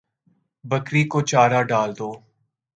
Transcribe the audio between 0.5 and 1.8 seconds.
بکری کو چارہ